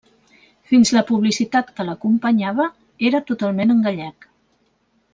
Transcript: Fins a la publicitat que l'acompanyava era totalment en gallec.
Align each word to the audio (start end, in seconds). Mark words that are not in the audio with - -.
Fins 0.71 0.91
a 0.91 0.95
la 0.97 1.03
publicitat 1.09 1.69
que 1.77 1.85
l'acompanyava 1.91 2.67
era 3.13 3.23
totalment 3.31 3.75
en 3.79 3.89
gallec. 3.89 4.31